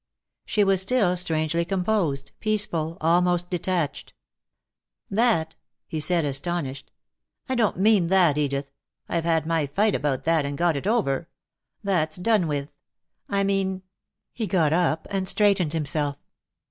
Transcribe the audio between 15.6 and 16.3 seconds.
himself.